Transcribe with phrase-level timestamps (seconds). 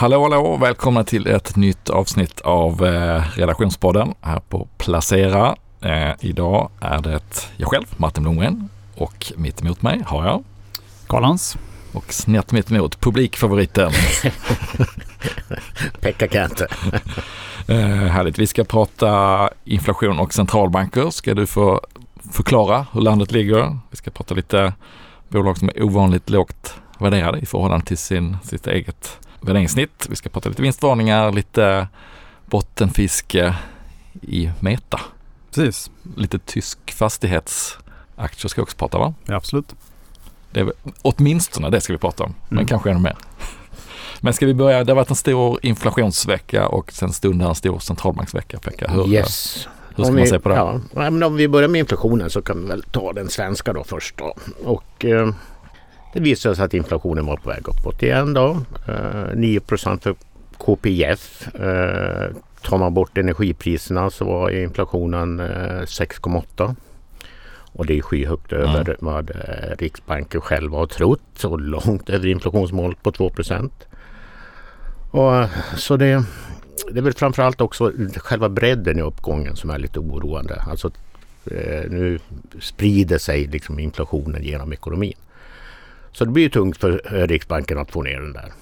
[0.00, 0.56] Hallå hallå!
[0.56, 5.56] Välkomna till ett nytt avsnitt av eh, Redaktionspodden här på Placera.
[5.80, 10.44] Eh, idag är det jag själv, Martin Blomgren och mitt emot mig har jag
[11.06, 11.56] Karlans.
[11.92, 13.90] och snett mitt emot publikfavoriten.
[16.00, 16.66] Pekka Kante.
[17.68, 21.10] eh, härligt, vi ska prata inflation och centralbanker.
[21.10, 21.80] Ska du få
[22.32, 23.78] förklara hur landet ligger?
[23.90, 24.72] Vi ska prata lite
[25.28, 30.06] bolag som är ovanligt lågt värderade i förhållande till sin, sitt eget värderingssnitt.
[30.10, 31.88] Vi ska prata lite vinstvarningar, lite
[32.46, 33.54] bottenfiske
[34.22, 35.00] i Meta.
[35.54, 39.14] Precis, Lite tysk fastighetsaktier ska vi också prata va?
[39.26, 39.74] ja, absolut.
[40.52, 42.68] Det är, väl- åtminstone det ska vi prata om, men Mm.
[42.68, 43.16] kanske ännu mer.
[44.20, 47.78] Men ska vi börja, det har varit en stor inflationsvecka och sen stundar en stor
[47.78, 48.88] centralbanksvecka Pekka.
[48.90, 49.68] Hur, Yes.
[49.96, 50.54] hur ska Om man vi, se på det?
[50.54, 53.72] Ja, ja, men om vi börjar med inflationen så kan vi väl ta den svenska
[53.72, 54.16] då först.
[54.18, 54.34] Då.
[54.64, 55.28] Och, eh,
[56.12, 58.34] det visade sig att inflationen var på väg uppåt igen.
[58.34, 58.60] Då.
[58.88, 60.14] Eh, 9% för
[60.58, 61.54] KPIF.
[61.54, 62.30] Eh,
[62.62, 66.74] tar man bort energipriserna så var inflationen eh, 6,8.
[67.72, 73.02] Och det är skyhögt över vad eh, Riksbanken själva har trott och långt över inflationsmålet
[73.02, 73.30] på 2
[75.10, 76.24] och, eh, Så det,
[76.90, 80.62] det är väl framförallt också själva bredden i uppgången som är lite oroande.
[80.66, 80.90] Alltså
[81.44, 82.18] eh, nu
[82.60, 85.16] sprider sig liksom inflationen genom ekonomin.
[86.12, 88.52] Så det blir tungt för eh, Riksbanken att få ner den där.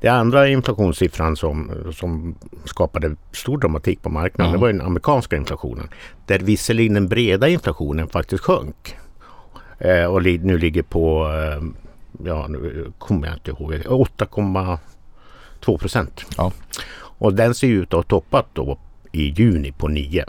[0.00, 4.60] Det andra inflationssiffran som, som skapade stor dramatik på marknaden Mm.
[4.60, 5.88] det var den amerikanska inflationen.
[6.26, 8.96] Där visserligen den breda inflationen faktiskt sjönk.
[9.78, 11.62] Eh, och li, nu ligger på, eh,
[12.26, 16.24] ja nu kommer jag inte ihåg, 8,2 procent.
[16.36, 16.52] Ja.
[16.96, 18.78] Och den ser ut att ha toppat då
[19.12, 20.24] i juni på 9.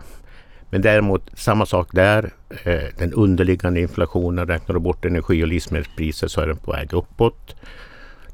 [0.69, 2.31] Men däremot samma sak där.
[2.63, 6.93] Eh, den underliggande inflationen, räknar du bort energi och livsmedelspriser så är den på väg
[6.93, 7.55] uppåt.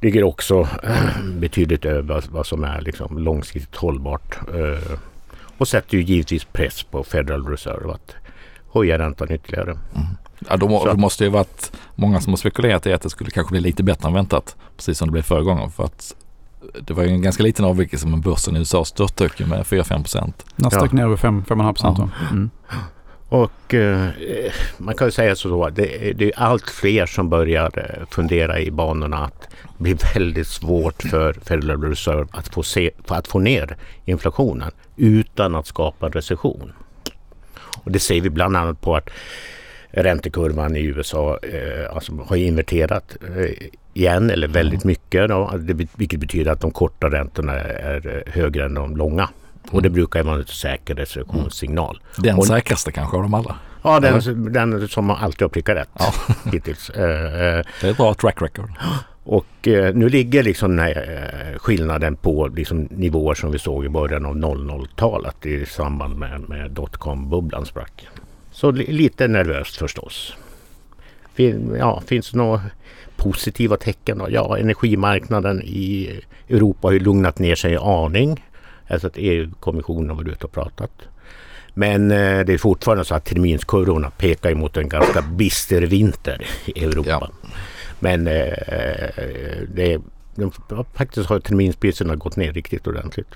[0.02, 0.68] Ligger också
[1.40, 4.40] betydligt över vad- som är liksom långsiktigt hållbart.
[4.56, 4.98] Eh,
[5.58, 8.16] och sätter ju givetvis press på Federal Reserve att
[8.74, 9.78] höja räntan ytterligare.
[10.50, 13.32] Ja, de, Så- det måste ju varit många som har spekulerat i att det skulle
[13.32, 14.56] kanske bli lite bättre än väntat.
[14.78, 15.72] Precis som det blev förra gången.
[15.72, 16.16] För att
[16.82, 20.02] det var ju en ganska liten avvikelse men börsen i USA störtdök ju med 4-5
[20.02, 20.46] procent.
[20.56, 20.96] Nasdaq Ja.
[20.96, 21.98] ner över 5,5 procent.
[22.00, 22.10] Ja.
[22.32, 22.50] Mm.
[23.30, 24.08] Och eh,
[24.78, 28.06] man kan ju säga så då, det, är- det är allt fler som börjar eh,
[28.12, 29.42] fundera i banorna att
[29.78, 34.72] det blir väldigt svårt för Federal Reserve att få, se, för att få ner inflationen
[34.98, 36.74] utan att skapa en recession.
[37.84, 39.10] Och det ser vi bland annat på att
[39.92, 43.52] räntekurvan i USA eh, alltså har inverterat eh,
[43.94, 45.30] igen eller väldigt mycket.
[45.30, 45.54] Då,
[45.96, 49.30] vilket betyder att de korta räntorna är eh, högre än de långa.
[49.72, 52.02] Och det brukar ju vara en säker recessionssignal.
[52.18, 53.56] Den Och- säkraste kanske av dem alla.
[53.84, 56.14] Ja, den, den som alltid har prickat rätt Ja.
[56.52, 56.90] hittills.
[56.90, 58.70] Eh, eh, Det är ett bra track record.
[59.24, 61.22] och eh, nu ligger liksom den här,
[61.54, 66.50] eh, skillnaden på liksom nivåer som vi såg i början av 00-talet i samband med,
[66.50, 68.08] med dotcom-bubblan sprack.
[68.52, 70.34] Så li, lite nervöst förstås.
[71.34, 72.62] Fin, ja, finns det några
[73.22, 74.28] positiva tecken då?
[74.30, 78.46] Ja, energimarknaden i Europa har ju lugnat ner sig en aning.
[78.88, 80.92] Alltså att EU-kommissionen har varit ute och pratat.
[81.74, 86.84] Men eh, det är fortfarande så att terminskurvorna pekar emot en ganska bister vinter i
[86.84, 87.10] Europa.
[87.10, 87.30] Ja.
[88.00, 88.54] Men eh,
[89.74, 90.02] det,
[90.36, 90.52] de,
[90.94, 93.36] faktiskt har terminspriserna gått ner riktigt ordentligt.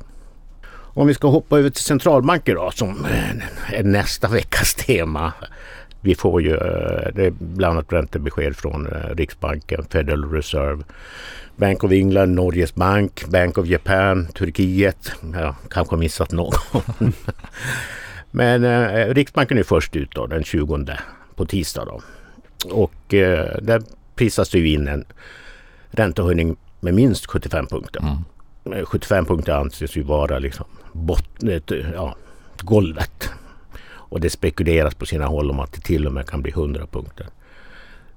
[0.67, 5.34] Om vi ska hoppa över till centralbanker då som eh, är nästa veckas tema.
[6.06, 10.84] Vi får ju eh, det är bland annat räntebesked från eh, Riksbanken, Federal Reserve,
[11.56, 15.12] Bank of England, Norges bank, Bank of Japan, Turkiet.
[15.34, 16.54] Jag kanske har missat någon.
[18.32, 20.86] Men eh, Riksbanken är först ut då den 20
[21.36, 22.02] på tisdag då.
[22.72, 23.82] Och eh, där
[24.16, 25.06] prisas det ju in en
[25.92, 28.00] räntehöjning med minst 75 punkter.
[28.00, 28.80] Mm.
[28.80, 31.62] Eh, 75 punkter anses ju vara liksom botten,
[31.94, 32.16] ja,
[32.62, 33.30] golvet.
[34.16, 36.88] Och det spekuleras på sina håll om att det till och med kan bli 100
[36.92, 37.28] punkter.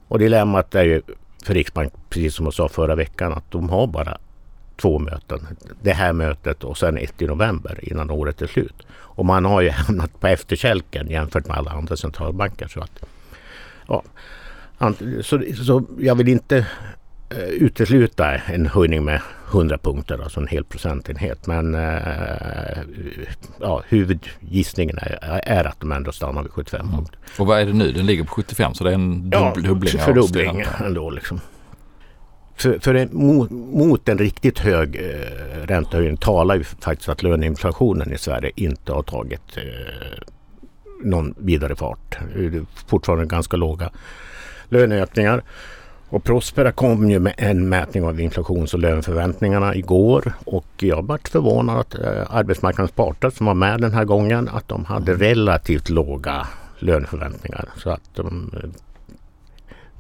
[0.09, 1.03] Och dilemmat är ju
[1.45, 4.19] för Riksbanken, precis som jag sa förra veckan, att de har bara
[4.77, 5.47] två möten.
[5.83, 8.87] Det här mötet och sen ett i november innan året är slut.
[8.91, 12.69] Och man har ju hamnat på efterkälken jämfört med alla andra centralbanker.
[12.69, 13.05] Så, att,
[13.89, 14.03] ja,
[15.23, 16.67] så, så jag vill inte
[17.31, 19.21] eh, utesluta en höjning med
[19.51, 21.47] 100 punkter, alltså en hel procentenhet.
[21.47, 22.79] Men eh,
[23.61, 26.95] ja, huvudgissningen är, är att de ändå stannar vid 75 Mm.
[26.97, 27.19] punkter.
[27.39, 27.93] Och vad är det nu?
[27.93, 29.95] Den ligger på 75 så det är en Ja, dub- dubbling.
[30.01, 31.41] av fördubbling ändå liksom.
[32.57, 38.13] För, för en, mot, mot en riktigt hög eh, räntehöjning talar ju faktiskt att löneinflationen
[38.13, 39.63] i Sverige inte har tagit eh,
[41.05, 42.19] någon vidare fart.
[42.37, 43.91] Det är fortfarande ganska låga
[44.69, 45.43] löneökningar.
[46.11, 51.29] Och Prospera kom ju med en mätning av inflations och löneförväntningarna igår och jag vart
[51.29, 55.89] förvånad att eh, arbetsmarknadens parter som var med den här gången att de hade relativt
[55.89, 56.47] låga
[56.79, 57.69] löneförväntningar.
[57.77, 58.51] Så att de,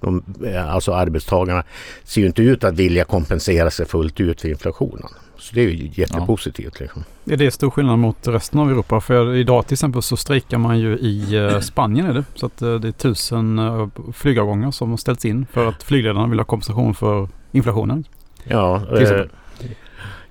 [0.00, 1.64] de, eh, alltså arbetstagarna
[2.04, 5.08] ser ju inte ut att vilja kompensera sig fullt ut för inflationen.
[5.38, 6.80] Så det är ju jättepositivt.
[6.80, 7.04] Liksom.
[7.24, 9.00] Är det stor skillnad mot resten av Europa?
[9.00, 12.24] För idag till exempel så strejkar man ju i eh, Spanien är det.
[12.34, 16.26] Så att eh, det är tusen eh, flygavgångar som har ställts in för att flygledarna
[16.26, 18.04] vill ha kompensation för inflationen.
[18.44, 19.28] Ja, exempel.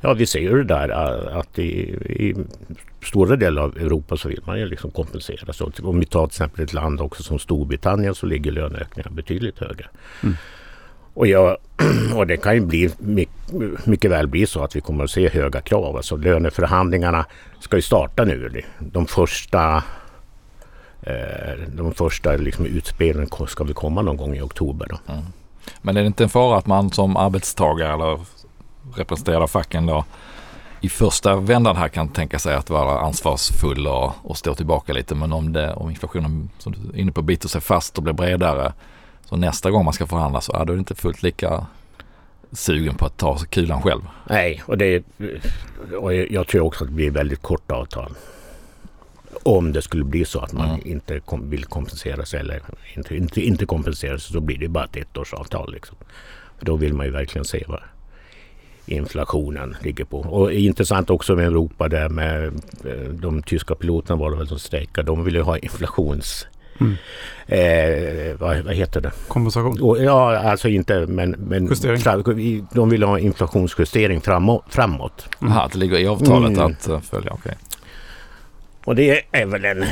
[0.02, 0.90] ja vi ser ju det där
[1.40, 1.72] att i,
[2.06, 2.36] i
[3.04, 5.54] stora delar av Europa så vill man ju liksom kompensera.
[5.54, 9.60] Så om vi tar till exempel ett land också som Storbritannien så ligger löneökningar betydligt
[9.60, 9.88] högre.
[10.24, 10.36] Mm.
[11.18, 11.58] Och, jag,
[12.16, 12.90] och det kan ju bli
[13.84, 15.98] mycket, väl bli så att vi kommer att se höga krav.
[15.98, 17.26] Alltså löneförhandlingarna
[17.60, 18.62] ska ju starta nu.
[18.80, 19.84] De första
[21.02, 24.88] eh, de första liksom utspelen ska väl komma någon gång i oktober.
[24.90, 25.14] Då.
[25.14, 25.26] Mm.
[25.82, 28.20] Men är det inte en fara att man som arbetstagare eller
[28.96, 30.06] representerad av facken då
[30.82, 35.16] i första vändan här kan tänka sig att vara ansvarsfull och, och stå tillbaka lite.
[35.16, 38.14] Men om, det, om inflationen som du är inne på biter sig fast och blir
[38.14, 38.74] bredare
[39.30, 41.66] så nästa gång man ska förhandla så är du inte fullt lika
[42.52, 44.02] sugen på att ta kulan själv.
[44.30, 45.04] Nej, och, det,
[46.00, 48.12] och jag tror också att det blir väldigt korta avtal.
[49.44, 50.82] Om det skulle bli så att man Mm.
[50.86, 52.62] inte kom, vill kompensera sig eller
[52.96, 55.74] inte, inte, inte kompensera sig så blir det bara ett ettårsavtal.
[55.74, 55.98] Liksom.
[56.58, 57.80] För då vill man ju verkligen se vad
[58.86, 60.20] inflationen ligger på.
[60.20, 62.46] Och intressant också med Europa där med
[62.86, 65.06] eh, de tyska piloterna var det väl som strejkade.
[65.08, 66.48] De vill ju ha inflations...
[66.80, 66.96] Mm.
[67.48, 69.12] Eh, vad, vad heter det?
[69.28, 69.82] Kompensation.
[69.82, 71.32] Och, ja, alltså inte men...
[71.32, 72.66] men Justering.
[72.74, 74.64] de vill ha inflationsjustering framåt.
[74.70, 75.30] framåt.
[75.42, 75.54] Mm.
[75.54, 76.66] Aha, att det ligger i avtalet Mm.
[76.72, 77.32] att uh, följa.
[77.34, 77.54] Okej.
[78.86, 79.86] Och det är väl en...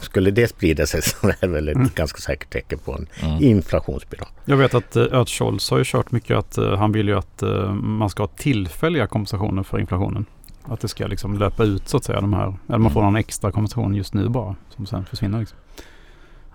[0.00, 1.90] Skulle det sprida sig så är det väl ett Mm.
[1.94, 3.42] ganska säkert tecken på en Mm.
[3.44, 4.28] inflationsspiral.
[4.44, 7.42] Jag vet att uh, Scholz har ju kört mycket att eh, han vill ju att
[7.42, 10.24] eh, man ska ha tillfälliga kompensationer för inflationen.
[10.68, 12.54] Att det ska liksom löpa ut så att säga de här.
[12.68, 15.40] Eller man får någon extra kompensation just nu bara som sen försvinner.
[15.40, 15.58] Liksom.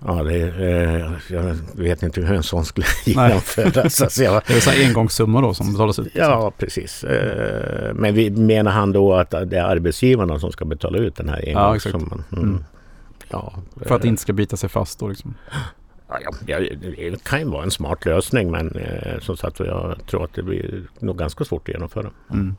[0.05, 4.01] Ja, det, eh, jag vet inte hur en sån skulle genomföras.
[4.01, 6.11] alltså jag, Det är så engångssummor då som betalas ut.
[6.13, 7.03] ja, precis.
[7.03, 11.29] Eh, men vi, menar han då att det är arbetsgivarna som ska betala ut den
[11.29, 12.23] här Ja, engångssumman?
[12.31, 12.43] Mm.
[12.43, 12.63] Mm.
[13.29, 14.21] Ja, För att det eh, inte...
[14.21, 15.33] ska bita sig fast då liksom.
[16.09, 19.95] Ja, ja, ja, det kan ju vara en smart lösning men eh, som sagt jag
[20.07, 22.09] tror att det blir nog ganska svårt att genomföra.
[22.31, 22.55] Mm.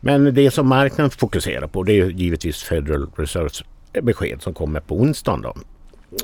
[0.00, 3.62] Men det som marknaden fokuserar på det är givetvis Federal Reserves
[4.02, 5.42] besked som kommer på onsdagen.
[5.42, 5.54] Då.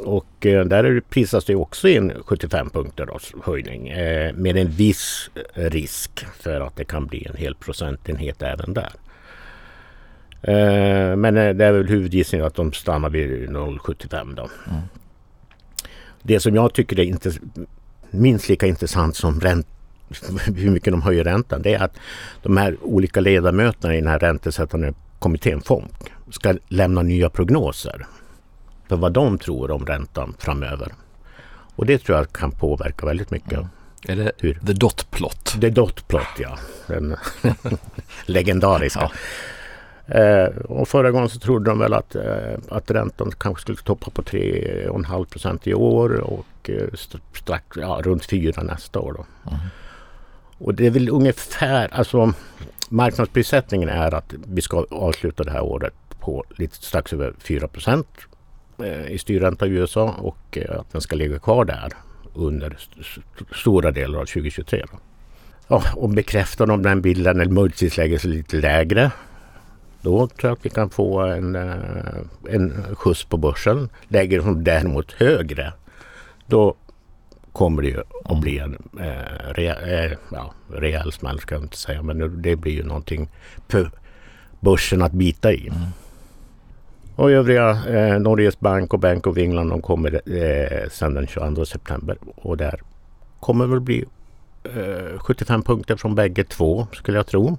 [0.00, 5.30] Och eh, där prisas det också in 75 punkter då, höjning eh, med en viss
[5.54, 8.92] risk för att det kan bli en hel procentenhet även där.
[10.42, 14.50] Eh, men det är väl huvudgissningen att de stannar vid 0,75 då.
[14.70, 14.82] Mm.
[16.22, 17.32] Det som jag tycker är inte,
[18.10, 19.66] minst lika intressant som ränt,
[20.56, 21.94] hur mycket de höjer räntan det är att
[22.42, 25.90] de här olika ledamöterna i den här räntesättande kommittén FOMC
[26.30, 28.06] ska lämna nya prognoser
[28.88, 30.92] för vad de tror om räntan framöver.
[31.76, 33.52] Och det tror jag kan påverka väldigt mycket.
[33.52, 33.66] Mm.
[34.08, 34.54] Är det Hur?
[34.54, 35.54] the dot plot?
[35.58, 36.58] Det är dot plot ja.
[36.86, 37.16] Den
[38.26, 39.10] legendariska.
[40.06, 44.10] Eh, och förra gången så trodde de väl att, eh, att räntan kanske skulle toppa
[44.10, 49.12] på 3,5 procent i år och eh, st- strax, ja, runt 4 nästa år.
[49.12, 49.50] Då.
[49.50, 49.60] Mm.
[50.64, 52.32] Och det är väl ungefär, alltså
[52.88, 58.06] marknadsprissättningen är att vi ska avsluta det här året på lite strax över 4 procent
[58.78, 61.88] eh, i styrränta i USA och eh, att den ska ligga kvar där
[62.34, 63.20] under st-
[63.54, 64.84] stora delar av 2023.
[64.92, 64.98] Då.
[65.68, 69.10] Ja, och bekräftar de den bilden eller möjligtvis lägger sig lite lägre
[70.00, 71.74] då tror jag att vi kan få en, eh,
[72.48, 73.88] en skjuts på börsen.
[74.08, 75.72] Lägger de däremot högre
[76.46, 76.74] då
[77.52, 81.76] kommer det ju att bli en eh, rea, eh, ja, rejäl smäll ska jag inte
[81.76, 83.28] säga men det blir ju någonting
[83.68, 83.90] för
[84.60, 85.68] börsen att bita i.
[85.68, 85.80] Mm.
[87.16, 91.64] Och övriga, eh, Norges Bank och Bank of England de kommer eh, sen den 22
[91.64, 92.80] september och där
[93.40, 94.04] kommer väl bli
[94.64, 97.58] eh, 75 punkter från bägge två skulle jag tro.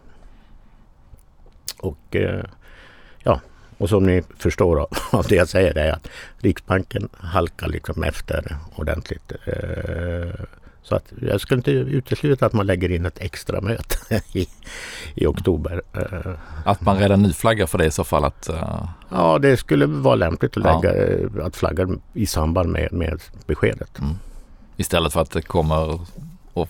[1.80, 2.44] Och eh,
[3.84, 4.80] och som ni förstår
[5.12, 9.32] av- det jag säger är att Riksbanken halkar liksom efter ordentligt.
[9.46, 10.30] Eh,
[10.84, 13.96] så att jag skulle inte utesluta att man lägger in ett extra möte
[14.34, 14.48] i,
[15.16, 15.82] i oktober.
[15.94, 16.32] Eh,
[16.66, 19.86] Att man redan nu flaggar för det i så fall att eh, Ja, det skulle
[19.86, 20.82] vara lämpligt att, Ja.
[20.82, 24.00] lägga, eh, att flagga i samband med, med beskedet.
[24.78, 26.00] istället för att det kommer
[26.54, 26.70] och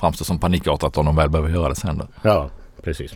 [0.00, 2.06] framstå som panikartat om de väl behöver göra det sen då.
[2.22, 2.50] Ja,
[2.82, 3.14] precis.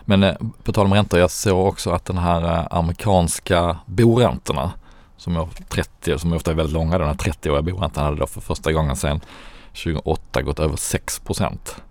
[0.00, 4.72] Men eh, på tal om räntor, jag såg också att den här eh, amerikanska boräntorna
[5.16, 6.98] som är 30, som ofta är väldigt långa.
[6.98, 9.20] Den här 30-åriga boräntan hade då för första gången sedan
[9.68, 11.82] 2008 gått över 6 procent.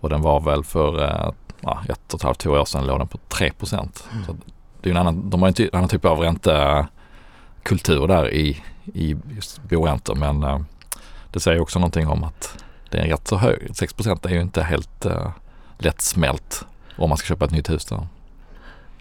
[0.00, 1.30] Och den var väl för eh,
[1.60, 4.08] ja, ett och ett halvt, två år sedan låg den på 3 procent.
[4.12, 4.40] Mm.
[4.80, 9.16] det är en annan, de har en ty, annan typ av räntekultur där i, i
[9.36, 10.60] just boräntor men eh,
[11.32, 13.70] det säger också någonting om att det är rätt så hög.
[13.76, 15.28] 6 procent är ju inte helt uh,
[15.78, 16.66] lättsmält
[16.98, 18.06] om man ska köpa ett nytt hus där.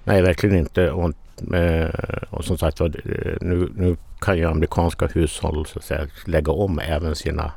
[0.04, 0.92] Nej, verkligen inte.
[0.92, 1.14] Och,
[1.56, 1.90] eh,
[2.30, 7.16] och som sagt nu, nu kan ju amerikanska hushåll så att säga, lägga om även
[7.16, 7.52] sina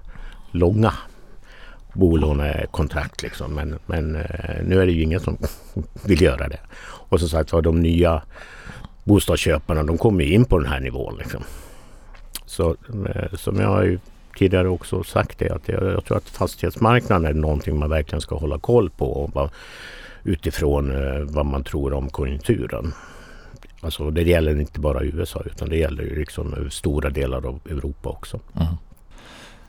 [0.50, 0.92] långa
[1.92, 3.22] bolånekontrakt.
[3.22, 3.54] Liksom.
[3.54, 5.38] Men, men eh, nu är det ju ingen som
[6.04, 6.60] vill göra det.
[6.82, 8.22] Och som sagt var de nya
[9.04, 11.16] bostadsköparna de kommer in på den här nivån.
[11.18, 11.42] Liksom.
[12.46, 12.76] Så
[13.14, 13.98] eh, som jag har ju
[14.38, 18.36] tidigare också sagt det att jag, jag tror att fastighetsmarknaden är någonting man verkligen ska
[18.36, 19.12] hålla koll på.
[19.12, 19.50] Och bara,
[20.22, 22.92] utifrån eh, vad man tror om konjunkturen.
[23.80, 28.08] Alltså det gäller inte bara USA utan det gäller ju liksom stora delar av Europa
[28.08, 28.40] också.
[28.56, 28.74] Mm.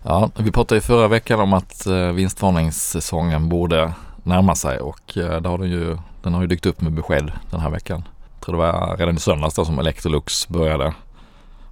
[0.03, 3.93] Ja, vi pratade ju förra veckan om att eh, vinstvarningssäsongen borde
[4.23, 7.31] närma sig och eh, det har den, ju, den har ju dykt upp med besked
[7.51, 8.03] den här veckan.
[8.35, 10.93] Jag tror det var redan i söndags då som Electrolux började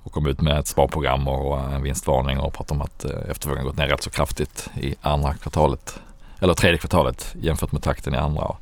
[0.04, 3.78] och kom ut med ett sparprogram och en vinstvarning och pratade om att efterfrågan gått
[3.78, 6.00] ner rätt så kraftigt i andra kvartalet
[6.40, 8.56] eller tredje kvartalet jämfört med takten i andra.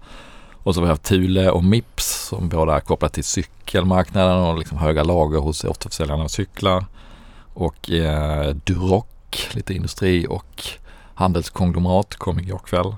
[0.64, 4.58] Och så har vi haft Thule och Mips som båda är kopplat till cykelmarknaden och
[4.58, 6.86] liksom höga lager hos återförsäljarna av cyklar.
[7.54, 9.06] Och eh, Duroc,
[9.52, 10.64] lite industri och
[11.14, 12.96] handelskonglomerat kom igår kväll.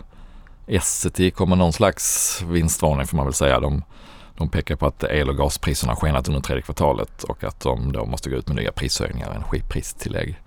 [0.68, 3.60] Essity kommer någon slags vinstvarning får man väl säga.
[3.60, 3.84] De,
[4.38, 7.92] de pekar på att el och gaspriserna har skenat under tredje kvartalet och att de
[7.92, 10.40] då måste gå ut med nya prishöjningar, energipristillägg.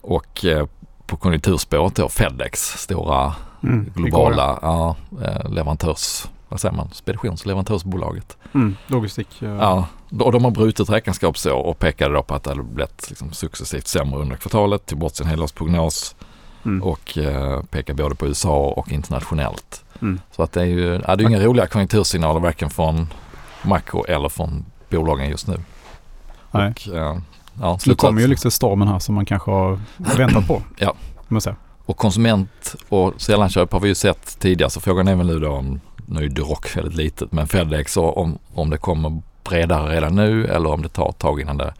[0.00, 0.66] Och eh,
[1.10, 7.46] på konjunkturspåret då Fedex, stora mm, globala ja, eh, leverantörs, vad säger man, speditions och
[7.46, 8.36] leverantörsbolaget.
[8.54, 9.28] Mm, logistik.
[9.38, 9.48] Ja.
[9.48, 9.86] ja,
[10.24, 13.86] och de har brutit räkenskapsår och pekade då på att det hade blivit liksom successivt
[13.86, 16.16] sämre under kvartalet, till bort sin helårsprognos
[16.64, 16.82] mm.
[16.82, 19.84] och eh, pekar både på USA och internationellt.
[20.02, 20.20] Mm.
[20.30, 23.06] Så att det är ju ja, det är inga roliga konjunktursignaler varken från
[23.62, 25.56] makro eller från bolagen just nu.
[26.50, 26.70] Nej.
[26.70, 27.16] Och, eh,
[27.60, 30.62] Ja, nu kommer ju liksom stormen här som man kanske har väntat på.
[30.78, 30.94] ja.
[31.84, 35.50] Och konsument och sällanköp har vi ju sett tidigare så frågan är väl nu då
[35.50, 40.46] om, nu är Duroc väldigt litet, men Fedex om, om det kommer bredare redan nu
[40.46, 41.74] eller om det tar ett tag innan det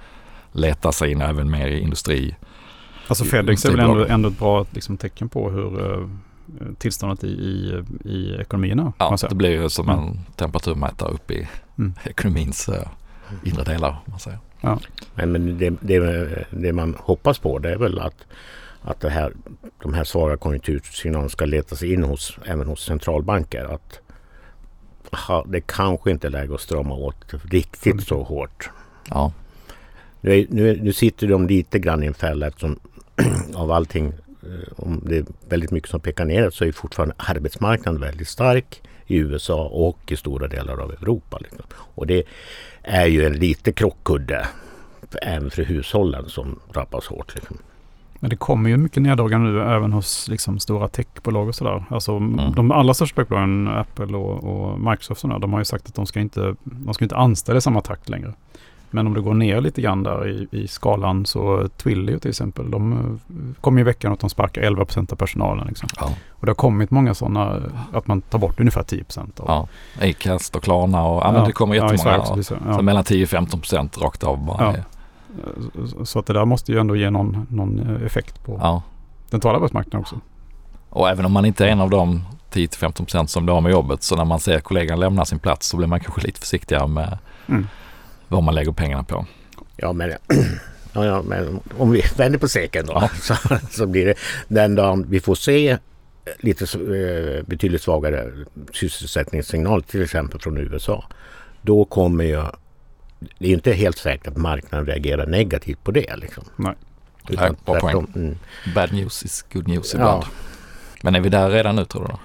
[0.53, 2.37] letar sig in även mer i industri.
[3.09, 6.09] Alltså Fedex är väl ändå, ändå ett bra liksom, tecken på hur uh,
[6.79, 8.93] tillståndet i, i, i ekonomin är.
[8.99, 11.49] Ja, det blir ju som en temperaturmätare upp i
[11.79, 11.95] mm.
[12.05, 12.75] ekonomins uh,
[13.45, 13.97] inre delar.
[14.05, 14.39] Man säger.
[14.61, 14.81] Ja.
[15.15, 18.27] Men, det, det, det, man hoppas på det är väl att,
[18.83, 19.33] att det här,
[19.83, 23.65] de här svaga konjunktursignalerna ska leta sig in hos, även hos centralbanker.
[23.65, 24.01] Att
[25.11, 28.71] aha, det kanske inte är läge att strama åt riktigt så hårt.
[29.11, 29.33] Ja.
[30.21, 32.79] Nu, nu, nu sitter de lite grann i en fälla eftersom
[33.55, 34.07] av allting
[34.43, 38.83] eh, om det är väldigt mycket som pekar neråt så är fortfarande arbetsmarknaden väldigt stark
[39.11, 41.39] i USA och i stora delar av Europa.
[41.41, 41.65] Liksom.
[41.95, 42.23] Och det
[42.83, 44.49] är ju en liten krockkudde
[45.23, 47.35] även för hushållen som drabbas hårt.
[47.35, 47.59] Liksom.
[48.21, 51.85] Men det kommer ju mycket neddragningar nu även hos liksom, stora techbolag och sådär.
[51.91, 52.53] Alltså mm.
[52.55, 56.07] de allra största techbolagen, Apple och, och Microsoft, och de har ju sagt att de
[56.07, 58.35] ska inte, de ska inte anställa i samma takt längre.
[58.91, 62.71] Men om det går ner lite grann där i, i skalan så Twilio till exempel,
[62.71, 65.67] de eh, kom i veckan att de sparkar 11% av personalen.
[65.67, 65.89] Liksom.
[66.01, 66.11] Ja.
[66.31, 69.29] Och det har kommit många sådana, att man tar bort ungefär 10 Av.
[69.47, 69.69] Ja,
[70.09, 72.17] Acast och Klarna och ja, men det kommer jättemånga.
[72.17, 72.75] Ja, exakt, ja.
[72.75, 74.75] Så mellan 10-15% rakt av bara.
[74.77, 74.85] Ja.
[76.05, 78.83] Så att det där måste ju ändå ge någon, någon eh, effekt på ja.
[79.31, 80.21] den totala arbetsmarknaden också.
[80.91, 84.03] Och även om man inte är en av de 10-15% som blir av med jobbet
[84.03, 87.19] så när man ser kollegan lämna sin plats så blir man kanske lite försiktigare med
[87.47, 87.67] mm
[88.31, 89.27] vad man lägger pengarna på.
[89.77, 90.11] Ja men,
[90.93, 93.09] ja, ja, men om vi vänder på säcken då ja.
[93.21, 93.35] så,
[93.71, 94.15] så blir det
[94.49, 95.79] den dagen vi får se
[96.39, 98.33] lite eh, betydligt svagare
[98.73, 101.05] sysselsättningssignal till exempel från USA.
[101.63, 102.43] Då kommer ju
[103.39, 106.17] det är inte helt säkert att marknaden reagerar negativt på det.
[106.17, 106.45] Liksom.
[106.57, 106.75] Nej.
[107.29, 108.07] Utan Nej, bra poäng.
[108.15, 108.37] Mm.
[108.75, 110.23] Bad news is good news ibland.
[110.23, 110.29] Ja.
[111.03, 112.09] Men är vi där redan nu tror du?
[112.09, 112.19] Då?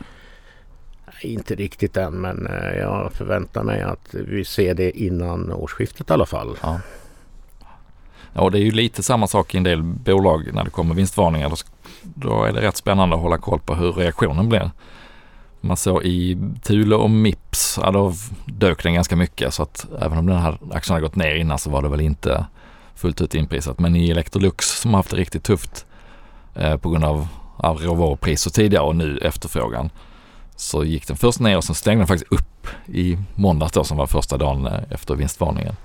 [1.25, 6.13] Inte riktigt än men eh, jag förväntar mig att vi ser det innan årsskiftet i
[6.13, 6.57] alla fall.
[6.61, 6.79] Ja.
[8.37, 11.53] Ja, det är ju lite samma sak i en del bolag när det kommer vinstvarningar.
[12.03, 14.71] Då är det rätt spännande att hålla koll på hur reaktionen blir.
[15.61, 18.13] Man såg i Thule och Mips, ja, då
[18.45, 21.59] dök den ganska mycket så att även om den här aktien har gått ner innan
[21.59, 22.45] så var det väl inte
[22.95, 23.79] fullt ut inprisat.
[23.79, 25.85] Men i Electrolux som har haft det riktigt tufft
[26.55, 27.27] eh, på grund av,
[27.57, 29.89] av råvarupriser tidigare och nu efterfrågan
[30.55, 33.97] så gick den först ner och sen stängde den faktiskt upp i måndags då som
[33.97, 35.75] var första dagen eh, efter vinstvarningen.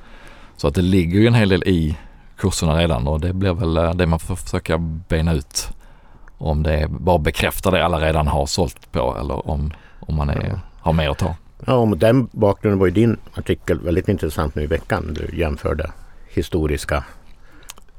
[0.57, 1.97] Så att det ligger ju en hel del i
[2.37, 5.69] kurserna redan och det blir väl eh, det man får försöka bena ut.
[6.39, 10.61] Om det bara bekräftar det alla redan har sålt på eller om, om man är,
[10.81, 11.35] har mer att ta.
[11.67, 15.15] Ja, och mot den bakgrunden var ju din artikel väldigt intressant nu i veckan.
[15.15, 15.91] Du jämförde
[16.29, 17.05] historiska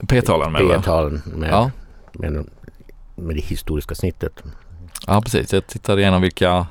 [0.08, 0.62] P-talen med?
[0.62, 1.72] P-talen med, Ja.
[2.14, 2.32] med,
[3.16, 4.44] med det historiska snittet.
[5.08, 6.68] Ja precis, jag tittade igenom vilka,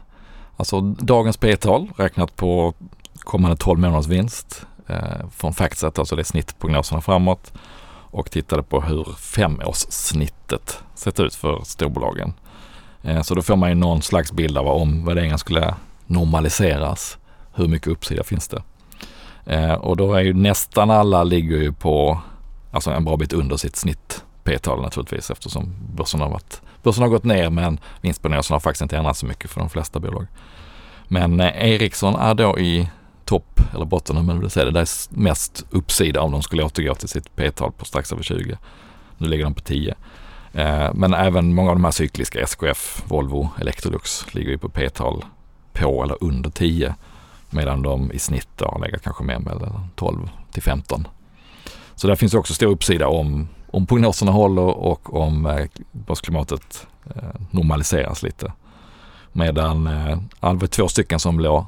[0.57, 2.75] alltså dagens P-tal räknat på
[3.19, 7.53] kommande 12 månaders vinst eh, från Factset, alltså det är snittprognoserna framåt
[8.11, 12.33] och tittade på hur femårssnittet sett ut för storbolagen.
[13.03, 15.75] Eh, så då får man ju någon slags bild av om värderingen skulle
[16.07, 17.19] normaliseras.
[17.55, 18.63] Hur mycket uppsida finns det?
[19.47, 22.21] Eh, och då är ju nästan alla ligger ju på
[22.71, 27.09] alltså en bra bit under sitt snitt P-tal naturligtvis eftersom börsen har, varit, börsen har
[27.09, 30.27] gått ner men vinstprognosen har faktiskt inte ändrats så mycket för de flesta bolag.
[31.09, 32.91] Men eh, Ericsson är då i
[33.25, 34.71] topp eller botten om man vill säga det.
[34.71, 38.59] Det är mest uppsida om de skulle återgå till sitt P-tal på strax över 20.
[39.19, 39.95] Nu ligger de på 10.
[40.53, 45.25] Eh, men även många av de här cykliska SKF, Volvo, Electrolux ligger ju på P-tal
[45.73, 46.95] på eller under 10.
[47.51, 51.09] Medan de i snitt har legat kanske mer mellan 12 till 15.
[51.95, 56.87] Så där finns också stor uppsida om, om prognoserna håller och om eh, börsklimatet
[57.17, 58.53] eh, normaliseras lite.
[59.33, 61.65] Medan eh, det var två stycken som låg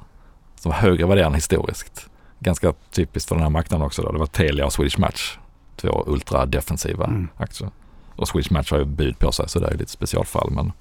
[0.55, 2.07] som var högre värderade historiskt.
[2.39, 4.13] Ganska typiskt för den här marknaden också då.
[4.13, 5.39] Det var Telia och Swedish Match.
[5.77, 7.29] Två ultradefensiva Mm.
[7.37, 7.71] aktier.
[8.17, 10.51] Och Swedish Match har ju bud på sig så det är lite specialfall.
[10.51, 10.73] Men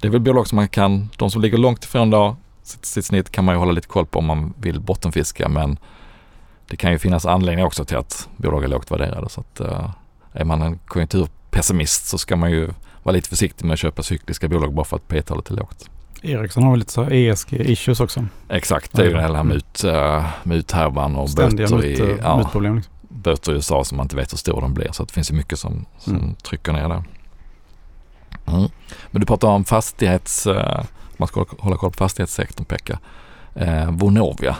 [0.00, 3.04] det är väl bolag som man kan, de som ligger långt ifrån då, sitt, sitt
[3.04, 5.48] snitt kan man ju hålla lite koll på om man vill bottenfiska.
[5.48, 5.78] Men
[6.68, 9.28] det kan ju finnas anledningar också till att bolag är lågt värderade.
[9.28, 9.90] Så att, eh,
[10.32, 12.68] är man en konjunkturpessimist så ska man ju
[13.02, 15.90] vara lite försiktig med att köpa cykliska bolag bara för att P-talet är lågt.
[16.22, 18.24] Ericsson har väl lite så ESG-issues också.
[18.48, 19.20] Exakt, det är ju Ja.
[19.26, 22.76] den här mut, uh, muthärvan och Ständiga böter mut, i, uh, ja, mutproblem.
[22.76, 22.92] Liksom.
[23.08, 24.92] böter i USA som man inte vet hur stora de blir.
[24.92, 26.34] Så det finns ju mycket som, som Mm.
[26.34, 27.02] trycker ner där.
[28.46, 28.68] Mm.
[29.10, 30.80] Men du pratar om fastighets, uh,
[31.16, 32.98] man ska hålla koll på fastighetssektorn Pekka.
[33.60, 34.56] Uh, Vonovia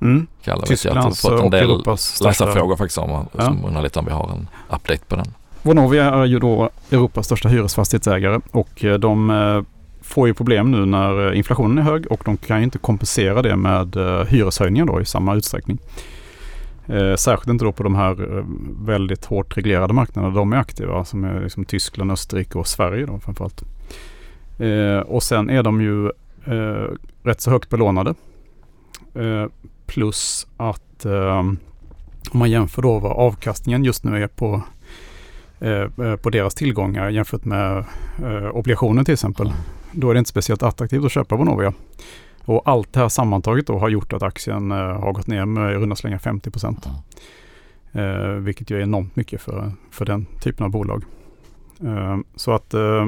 [0.00, 0.26] Mm.
[0.44, 0.84] vi det.
[0.84, 2.44] Jag har fått en del Europas största.
[2.44, 3.44] läsarfrågor faktiskt om, Ja.
[3.44, 5.26] som undrar lite om vi har en update på den.
[5.62, 9.62] Vonovia är ju då Europas största hyresfastighetsägare och eh, de eh,
[10.02, 13.42] får ju problem nu när eh, inflationen är hög och de kan ju inte kompensera
[13.42, 13.96] det med
[14.28, 15.78] hyreshöjningar då i samma utsträckning.
[17.16, 18.44] Särskilt inte då på de här
[18.86, 23.18] väldigt hårt reglerade marknaderna de är aktiva som är liksom Tyskland, Österrike och Sverige då
[23.18, 23.62] framförallt.
[25.06, 26.10] Och sen är de ju
[27.22, 28.14] rätt så högt belånade.
[29.86, 31.38] Plus att eh,
[32.30, 34.62] om man jämför då vad avkastningen just nu är på
[35.60, 37.84] eh, eh, på deras tillgångar jämfört med
[38.24, 39.52] eh, obligationer till exempel.
[39.92, 41.72] Då är det inte speciellt attraktivt att köpa Vonovia.
[42.44, 45.72] Och allt det här sammantaget då har gjort att aktien eh, har gått ner med
[45.72, 46.86] i runda slängar 50 procent.
[47.92, 51.04] Eh, vilket ju är enormt mycket för, för den typen av bolag.
[51.84, 53.06] Eh, så att eh,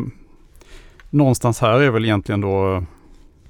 [1.11, 2.85] någonstans här är väl egentligen då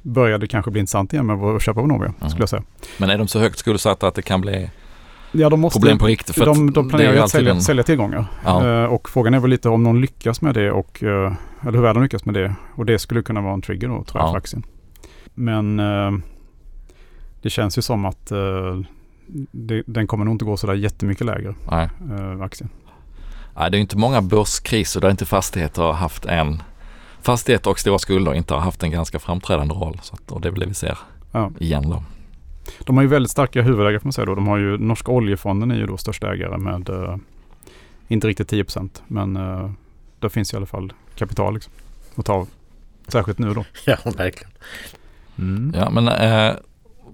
[0.03, 2.31] börjar det kanske bli intressant igen med att köpa Vonovia Mm.
[2.31, 2.63] skulle jag säga.
[2.99, 4.71] Men är de så högt skuldsatta att det kan bli
[5.33, 6.35] Ja, de måste, problem på riktigt?
[6.37, 8.27] För de, de planerar ju att sälja, en- sälja tillgångar.
[8.45, 8.67] Ja.
[8.83, 11.33] Eh, och frågan är väl lite om någon lyckas med det och eh,
[11.63, 12.55] eller hur väl de lyckas med det.
[12.75, 14.31] Och det skulle kunna vara en trigger då tror jag Ja.
[14.33, 14.63] för aktien.
[15.35, 16.11] Men eh,
[17.43, 18.39] det känns ju som att eh,
[19.53, 21.89] det, den kommer nog inte gå sådär jättemycket lägre, Nej.
[22.11, 22.71] eh, aktien.
[23.57, 26.63] Nej, det är inte många börskriser där inte fastigheter har haft en
[27.23, 29.99] Fastigheter och stora skulder inte har haft en ganska framträdande roll.
[30.03, 30.99] Så att, och det är väl det vi ser
[31.33, 31.51] Ja.
[31.59, 32.03] igen då.
[32.81, 34.35] De har ju väldigt starka huvudägare får man säga då.
[34.35, 37.17] De har ju Norska oljefonden är ju då största ägare med eh,
[38.09, 39.71] inte riktigt 10 procent men eh,
[40.21, 41.73] det finns i alla fall kapital liksom,
[42.15, 42.49] att ta av.
[43.09, 43.65] Särskilt nu då.
[43.87, 44.53] Ja, verkligen.
[45.75, 46.55] Ja, men eh,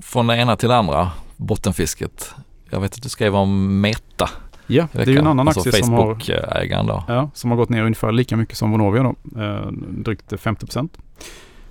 [0.02, 2.34] från det ena till det andra, bottenfisket.
[2.70, 4.30] Jag vet att du skrev om Meta
[4.66, 6.14] Ja, det är ju en annan alltså aktie som har.
[7.08, 9.40] Ja, som har gått ner ungefär lika mycket som Vonovia då.
[9.42, 10.98] Eh, drygt 50 procent.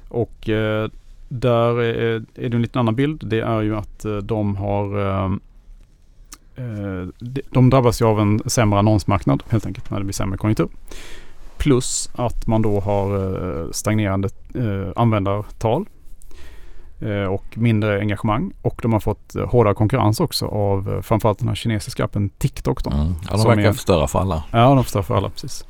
[0.10, 0.89] Och eh,
[1.29, 3.21] där är, är det en liten annan bild.
[3.25, 5.32] Det är ju att eh, de har eh,
[6.56, 7.08] eh,
[7.51, 10.67] de- drabbas ju av en sämre annonsmarknad helt enkelt när det blir sämre konjunktur.
[11.58, 13.15] Plus att man då har
[13.63, 14.29] eh, stagnerande
[14.95, 15.86] användartal
[17.29, 18.51] och mindre engagemang.
[18.62, 22.29] Och de har fått eh, hårdare konkurrens också av eh, framförallt den här kinesiska appen
[22.29, 22.84] TikTok.
[22.84, 22.89] Då.
[22.91, 23.13] Mm.
[23.29, 24.43] Ja, de verkar är- förstöra för alla.
[24.51, 25.65] Ja, de förstör för alla precis.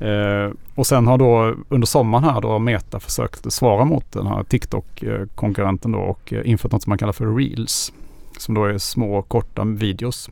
[0.00, 4.42] Eh, och sen har då under sommaren här då Meta försökt svara mot den här
[4.42, 7.92] TikTok-konkurrenten då och eh, infört något som man kallar för Reels.
[8.38, 10.30] Som då är små korta videos.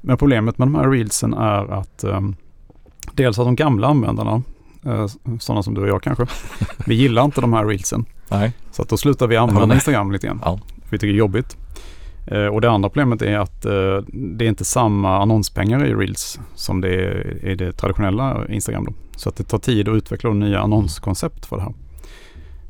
[0.00, 2.20] Men problemet med de här Reelsen är att eh,
[3.12, 4.42] dels att de gamla användarna,
[4.86, 5.06] eh,
[5.40, 6.26] sådana som du och jag kanske,
[6.86, 8.04] vi gillar inte de här Reelsen.
[8.30, 8.52] Nej.
[8.72, 9.74] Så att då slutar vi använda.
[9.74, 10.40] Instagram lite grann.
[10.44, 10.58] Ja.
[10.84, 11.56] För vi tycker det är jobbigt.
[12.26, 13.72] Eh, och det andra problemet är att eh,
[14.12, 18.84] det är inte samma annonspengar i Reels som det är i det traditionella Instagram.
[18.84, 18.92] Då.
[19.16, 21.74] Så att det tar tid att utveckla nya annonskoncept för det här.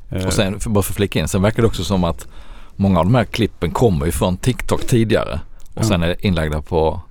[0.09, 0.25] Eh.
[0.25, 2.27] Och sen, för, bara för att flika in, sen verkar det också som att
[2.75, 5.39] många av de här klippen kommer ju från TikTok tidigare
[5.73, 5.83] och ja.
[5.83, 7.01] sen är inlagda på,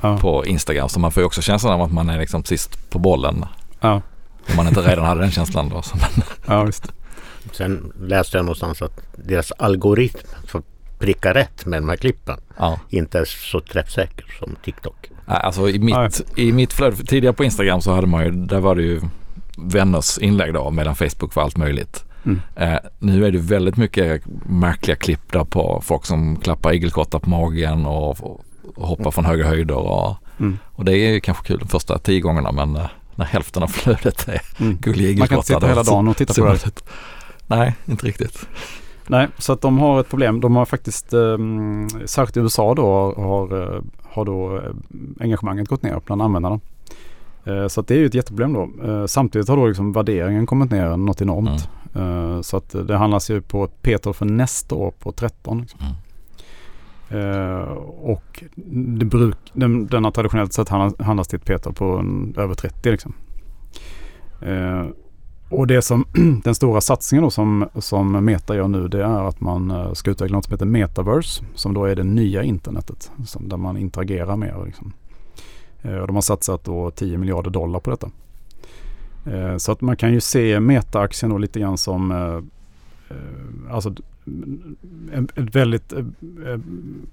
[0.00, 0.18] ja.
[0.18, 0.88] på Instagram.
[0.88, 3.44] Så man får ju också känslan av att man är liksom sist på bollen.
[3.80, 4.02] Ja.
[4.50, 5.82] Om man inte redan hade den känslan då.
[6.46, 6.92] ja, visst.
[7.52, 10.62] Sen läste jag någonstans att deras algoritm för
[10.98, 12.80] pricka rätt med de här klippen ja.
[12.90, 15.10] inte är så träffsäker som TikTok.
[15.26, 18.74] Alltså i mitt, i mitt flöde, tidigare på Instagram så hade man ju, där var
[18.74, 19.00] det ju
[19.56, 22.04] vänners inlägg då medan Facebook var allt möjligt.
[22.24, 22.40] Mm.
[22.56, 27.30] Eh, nu är det väldigt mycket märkliga klipp där på folk som klappar igelkottar på
[27.30, 30.58] magen och, och, hoppar från höga höjder och, mm.
[30.72, 33.66] och det är ju kanske kul de första tio gångerna men eh, när hälften av
[33.66, 34.76] flödet är mm.
[34.76, 35.36] gulliga igelkottar.
[35.36, 36.70] Man kan sitta hela dagen och titta på det.
[37.48, 38.48] Nej, inte riktigt.
[39.06, 40.40] Nej, så att de har ett problem.
[40.40, 41.38] De har faktiskt, eh,
[42.04, 44.62] särskilt i USA då, har, eh, har då eh,
[45.20, 46.60] engagemanget gått ner bland användarna.
[47.44, 48.70] Eh, så att det är ju ett jätteproblem då.
[48.84, 51.68] Eh, samtidigt har då liksom värderingen kommit ner något enormt.
[51.94, 52.34] Mm.
[52.34, 55.60] Eh, så att det handlas ju på ett Peter för nästa år på 13.
[55.60, 55.80] Liksom.
[55.80, 55.94] Mm.
[57.88, 58.44] och
[58.98, 62.90] det bruk, den, den har traditionellt sett handlas till ett Peter på en, över 30
[62.90, 63.14] liksom.
[65.48, 66.04] Och det som
[66.44, 70.10] den stora satsningen då som, som Meta gör nu det är att man eh, ska
[70.10, 74.36] utveckla något som heter Metaverse som då är det nya internetet som, där man interagerar
[74.36, 74.62] mer.
[74.66, 74.92] Liksom.
[75.82, 78.10] Eh, och de har satsat då 10 miljarder dollar på detta.
[79.26, 82.12] Eh, så att man kan ju se Meta-aktien då lite grann som
[83.70, 83.94] alltså
[85.34, 85.92] ett väldigt,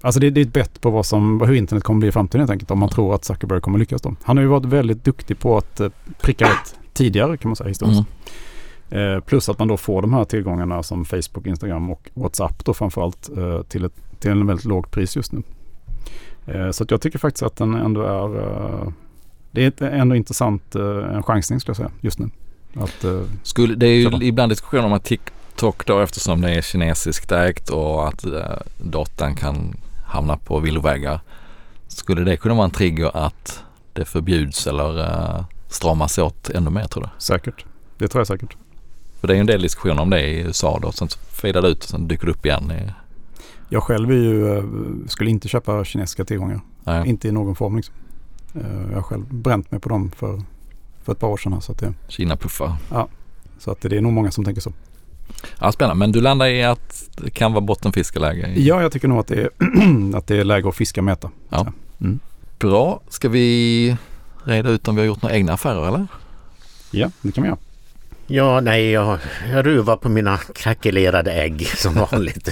[0.00, 2.50] alltså det, är ett bett på vad som, hur internet kommer bli i framtiden helt
[2.50, 4.16] enkelt om man tror att Zuckerberg kommer lyckas då.
[4.22, 5.80] Han har ju varit väldigt duktig på att
[6.20, 8.02] pricka rätt tidigare kan man säga historiskt.
[8.02, 8.06] Mm.
[8.90, 12.74] Eh, plus att man då får de här tillgångarna som Facebook, Instagram och WhatsApp då
[12.74, 15.42] framförallt eh, till, ett, till en väldigt låg pris just nu.
[16.46, 18.88] Eh, så jag tycker faktiskt att den ändå är eh,
[19.50, 22.30] det är ändå intressant eh, en chansning skulle jag säga just nu.
[22.74, 24.24] Att, eh, skulle, det är ju köpa.
[24.24, 28.24] ibland diskussion om att TikTok då eftersom det är kinesiskt ägt och att
[28.78, 29.74] datan kan
[30.06, 31.20] hamna på villovägar.
[31.88, 37.02] Skulle det kunna vara en trigger att det förbjuds eller stramas åt ännu mer tror
[37.02, 37.08] du?
[37.18, 37.64] Säkert.
[37.98, 38.56] Det tror jag säkert.
[39.20, 40.92] För det är ju en del diskussioner om det i USA då.
[40.92, 42.72] Sen fejdar det ut och sen dyker det upp igen.
[42.72, 42.92] I...
[43.68, 44.64] Jag själv ju, eh,
[45.08, 46.60] skulle inte köpa kinesiska tillgångar.
[46.84, 47.08] Nej.
[47.08, 47.94] Inte i någon form liksom.
[48.54, 50.42] Eh, jag har själv bränt mig på dem för,
[51.04, 51.52] för ett par år sedan.
[51.52, 52.72] Här, så att det, Kina-puffar.
[52.90, 53.08] Ja,
[53.58, 54.72] så att det är nog många som tänker så.
[55.60, 55.98] Ja, spännande.
[55.98, 58.52] Men du landar i att det kan vara bottenfiskeläge?
[58.56, 59.50] Ja, jag tycker nog att det är,
[60.16, 61.30] att det är läge att fiska mäta.
[61.48, 61.66] Ja.
[62.00, 62.18] Mm.
[62.58, 63.00] Bra.
[63.08, 63.96] Ska vi
[64.46, 66.06] reda ut om vi har gjort några egna affärer eller?
[66.90, 67.58] Ja, det kan vi göra.
[68.26, 69.18] Ja, nej, jag,
[69.52, 72.48] jag ruvar på mina krackelerade ägg som vanligt.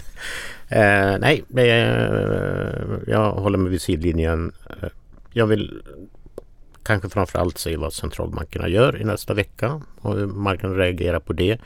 [0.69, 1.69] eh, nej, eh,
[3.07, 4.53] jag håller mig vid sidlinjen.
[4.71, 4.89] Eh,
[5.33, 5.83] jag vill
[6.83, 11.59] kanske framförallt se vad centralbankerna gör i nästa vecka och hur marknaden reagerar på det.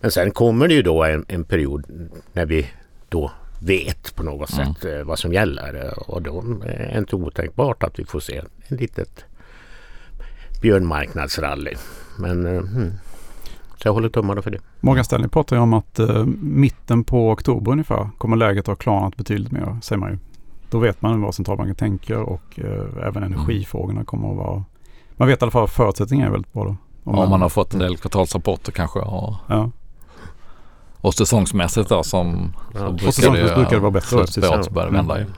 [0.00, 1.84] Men sen kommer det ju då en, en period
[2.32, 2.70] när vi
[3.08, 3.30] då
[3.62, 4.74] vet på något mm.
[4.74, 8.36] sätt eh, vad som gäller och då är det inte otänkbart att vi får se
[8.36, 9.24] en litet
[10.60, 11.74] björnmarknadsrally.
[12.18, 12.92] Men eh, hmm.
[13.76, 14.58] Så jag håller tummarna för det.
[14.80, 19.16] Morgan Stanley pratar ju om att uh, mitten på oktober ungefär kommer läget ha klarnat
[19.16, 20.18] betydligt mer, säger man ju.
[20.70, 22.66] Då vet man vad centralbanken tänker och uh,
[23.02, 23.32] även mm.
[23.32, 24.64] energifrågorna kommer att vara...
[25.10, 26.76] Man vet i alla fall att förutsättningarna är väldigt bra då.
[27.10, 28.98] Om ja, man har fått en del kvartalsrapporter kanske.
[28.98, 29.70] Och, ja.
[31.00, 32.90] och säsongsmässigt då som, ja.
[32.90, 34.26] brukar, det, brukar det vara bättre.
[34.26, 35.32] Spåret börjar vända mm.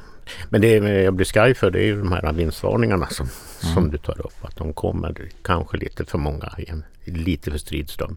[0.49, 3.27] Men det jag blir skraj för det är ju de här vinstvarningarna som,
[3.63, 3.75] mm.
[3.75, 4.45] som du tar upp.
[4.45, 8.17] Att de kommer kanske lite för många i en lite för stridström.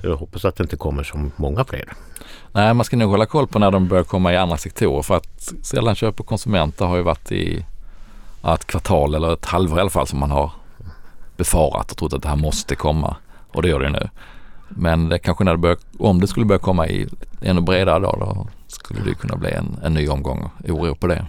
[0.00, 1.92] Så jag hoppas att det inte kommer så många fler.
[2.52, 5.16] Nej, man ska nog hålla koll på när de börjar komma i andra sektorer för
[5.16, 7.64] att sällan köp och konsumenter har ju varit i
[8.54, 10.50] ett kvartal eller ett halvår i alla fall som man har
[11.36, 13.16] befarat och trott att det här måste komma
[13.52, 14.08] och det gör det nu.
[14.68, 17.08] Men det kanske när det börjar, om det skulle börja komma i
[17.42, 21.26] ännu bredare då, då skulle det kunna bli en, en ny omgång oro på det.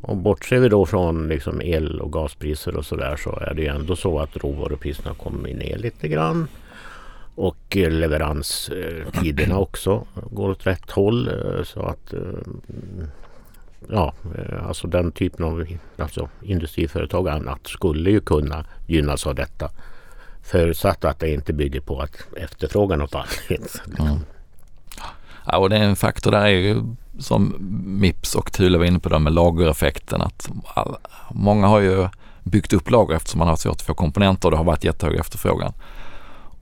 [0.00, 3.68] Och bortser vi då från liksom el och gaspriser och sådär så är det ju
[3.68, 6.48] ändå så att råvarupriserna kommer ner lite grann.
[7.34, 11.28] Och leveranstiderna också går åt rätt håll.
[11.28, 12.20] Eh, så att eh,
[13.88, 15.66] ja, eh, alltså den typen av
[15.98, 19.70] alltså industriföretag och annat skulle ju kunna gynnas av detta.
[20.42, 23.82] Förutsatt att det inte bygger på att efterfrågan har fallit.
[23.98, 24.18] Mm.
[25.44, 26.82] Ja, och det är en faktor där är ju
[27.18, 27.54] som
[28.00, 30.96] Mips och Thule var inne på det med lagereffekten att all,
[31.30, 32.08] många har ju
[32.42, 35.16] byggt upp lager eftersom man har svårt att få komponenter och det har varit jättehög
[35.16, 35.72] efterfrågan.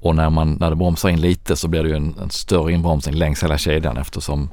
[0.00, 2.72] Och när, man, när det bromsar in lite så blir det ju en, en större
[2.72, 4.50] inbromsning längs hela kedjan eftersom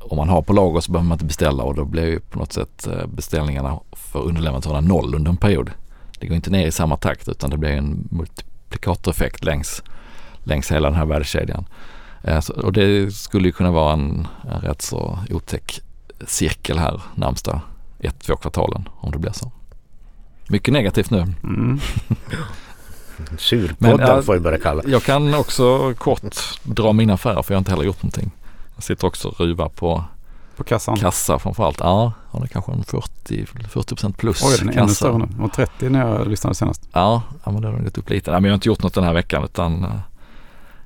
[0.00, 2.38] om man har på lager så behöver man inte beställa och då blir ju på
[2.38, 5.70] något sätt eh, beställningarna för underleverantörerna noll under en period.
[6.18, 9.82] Det går inte ner i samma takt utan det blir en multiplikatoreffekt längs,
[10.44, 11.64] längs hela den här värdekedjan.
[12.24, 15.80] Eh, och det skulle ju kunna vara en, en rätt så otäck
[16.26, 17.60] cirkel här närmsta
[17.98, 19.52] ett, två kvartalen om det blir så.
[20.48, 21.18] Mycket negativt nu.
[21.42, 21.80] Mm.
[23.38, 27.60] Surpodden får vi börja kalla Jag kan också kort dra mina affärer för jag har
[27.60, 28.30] inte heller gjort någonting.
[28.74, 30.04] Jag sitter också och ruvar på
[30.56, 30.96] På kassan.
[30.96, 31.80] kassa framförallt.
[31.80, 35.44] Ja, har det kanske en 40, 40 plus Oj, den är ännu större nu.
[35.44, 36.88] Och 30 när jag lyssnade senast.
[36.92, 38.30] Ja, ja men det har gått upp lite.
[38.30, 39.90] Nej, men jag har inte gjort något den här veckan utan eh,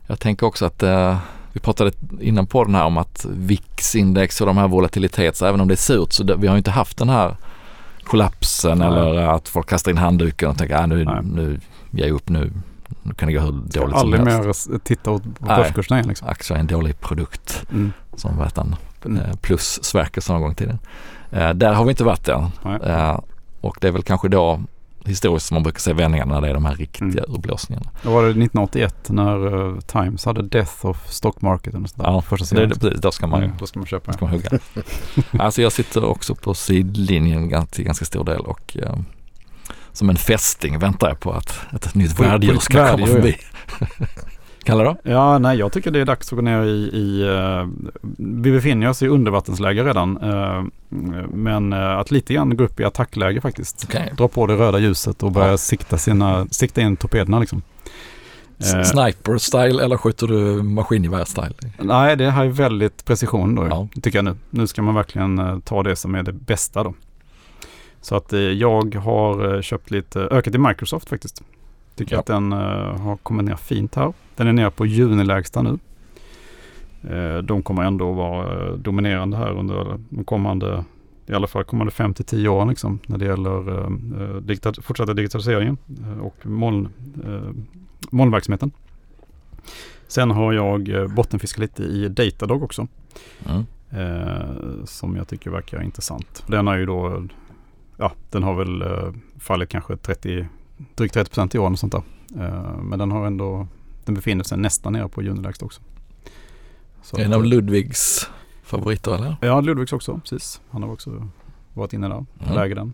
[0.08, 1.18] jag tänker också att eh,
[1.52, 5.60] vi pratade innan på den här om att VIX-index och de här volatilitet, så även
[5.60, 7.36] om det är surt så det, vi har ju inte haft den här
[8.04, 8.86] kollapsen Nej.
[8.88, 11.20] eller att folk kastar in handduken och tänker ah, nu, Nej.
[11.24, 12.52] nu ger jag upp nu.
[13.02, 14.68] Nu kan det gå hur dåligt som Aldrig helst.
[14.68, 16.28] mer s- titta på börskurserna igen liksom.
[16.28, 17.92] Aktier är en dålig produkt Mm.
[18.16, 18.66] som vad heter?
[19.04, 19.16] Mm.
[19.18, 20.78] Eh, plus Sverker någon gång i tiden.
[21.30, 22.42] Eh, där har vi inte varit än.
[22.84, 23.20] Eh,
[23.60, 24.60] och det är väl kanske då
[25.08, 27.34] historiskt som man brukar se vändningarna när det är de här riktiga Mm.
[27.34, 27.90] urblåsningarna.
[28.02, 31.74] Då var det 1981 när eh, Times hade Death of Stock Market.
[31.74, 32.04] Och sånt där.
[32.04, 34.06] Ja, Första det, det, precis, då ska man Mm, Då ska man köpa.
[34.06, 34.50] då ska man hugga.
[35.44, 38.94] alltså jag sitter också på sidlinjen till ganska stor del och eh,
[39.92, 43.36] som en fästing väntar jag på att ett nytt ett ska komma förbi.
[44.68, 44.96] Kallar då?
[45.02, 47.66] Ja, nej, jag tycker det är dags att gå ner i, i eh,
[48.18, 50.16] vi befinner oss i undervattensläge redan.
[50.22, 50.64] eh,
[51.32, 53.84] men eh, att lite grann gå upp i attackläge faktiskt.
[53.88, 54.12] Okej.
[54.16, 55.56] Dra på det röda ljuset och börja Ja.
[55.56, 57.62] sikta, sina, sikta in torpederna liksom.
[58.84, 61.54] Sniper-style eller skjuter du maskingevär-style?
[61.78, 63.88] nej, det här är väldigt precision då, Ja.
[64.02, 64.36] tycker jag nu.
[64.50, 66.94] Nu ska man verkligen ta det som är det bästa då.
[68.00, 71.42] Så att jag har köpt lite, ökat i Microsoft faktiskt.
[71.98, 72.20] Tycker Ja.
[72.20, 72.58] att den eh,
[73.00, 74.12] har kommit ner fint här.
[74.36, 75.78] Den är nere på junilägsta nu.
[77.10, 80.84] Eh, de kommer ändå vara eh, dominerande här under de kommande,
[81.26, 83.90] i alla fall kommande 5 till 10 åren liksom, när det gäller eh,
[84.40, 85.76] digita- fortsatta digitaliseringen
[86.22, 86.88] och moln,
[88.10, 88.70] molnverksamheten.
[90.08, 92.86] Sen har jag bottenfiskat lite i Datadog också.
[93.48, 93.64] Mm.
[93.90, 96.44] Eh, som jag tycker verkar intressant.
[96.46, 97.26] Den har ju då,
[97.96, 100.46] ja den har väl eh, fallit kanske 30,
[100.94, 102.02] drygt 30 procent i år och sånt där.
[102.44, 103.66] Eh, men den har ändå,
[104.04, 105.80] den befinner sig nästan nere på junilägsta också.
[107.02, 108.30] Så En av Ludvigs
[108.62, 109.36] favoriter eller?
[109.40, 110.60] Ja, Ludvigs också, precis.
[110.70, 111.28] Han har också
[111.74, 112.14] varit inne där,
[112.44, 112.54] Mm.
[112.54, 112.92] läger den.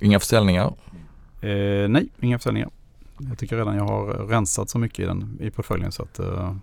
[0.00, 0.74] Inga försäljningar?
[1.40, 2.70] Eh, nej, inga försäljningar.
[3.28, 6.54] Jag tycker redan jag har rensat så mycket i den i portföljen så att eh,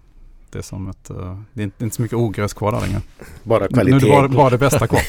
[0.52, 2.72] det är som ett, eh, det är inte, det är inte så mycket ogräs kvar
[2.72, 3.02] där längre.
[3.44, 4.00] Bara Nu är kvalitet.
[4.00, 5.02] det bara, bara det bästa kvar.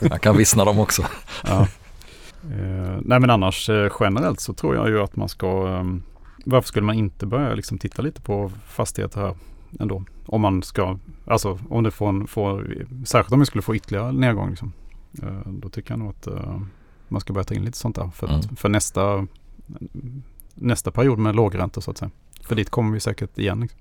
[0.10, 1.02] Jag kan vissna dem också.
[1.46, 1.68] Ja.
[2.50, 5.84] Eh, nej men annars eh, generellt så tror jag ju att man ska eh,
[6.44, 9.34] Varför skulle man inte börja liksom titta lite på fastigheter här
[9.80, 10.04] ändå?
[10.26, 14.12] Om man ska, alltså om det får, en, får särskilt om vi skulle få ytterligare
[14.12, 14.72] nedgång liksom.
[15.22, 16.60] Eh, då tycker jag nog att eh,
[17.08, 18.56] man ska börja ta in lite sånt där för, att, Mm.
[18.56, 19.26] för nästa
[20.54, 22.10] nästa period med lågräntor så att säga.
[22.42, 23.60] För dit kommer vi säkert igen.
[23.60, 23.80] Liksom.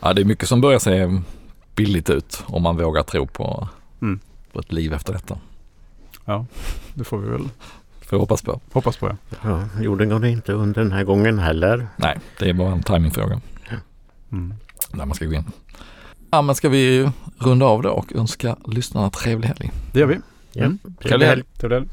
[0.00, 1.20] Ja, det är mycket som börjar se
[1.76, 3.68] billigt ut om man vågar tro på,
[4.02, 4.20] Mm.
[4.52, 5.38] på ett liv efter detta.
[6.94, 7.48] Det får vi väl
[8.00, 8.60] Får jag hoppas på.
[8.72, 9.16] hoppas på.
[9.30, 9.36] Ja.
[9.42, 11.86] Ja, jorden går inte under den här gången heller.
[11.96, 13.40] Nej, det är bara en timingfråga
[14.32, 14.54] Mm.
[14.92, 15.44] när man ska gå in.
[16.30, 19.70] Ja, men ska vi runda av då och önska lyssnarna trevlig helg.
[19.92, 20.18] Det gör vi.
[20.52, 20.64] Ja.
[20.64, 20.78] Mm.
[21.02, 21.42] Trevlig helg.
[21.58, 21.88] Trevlig helg.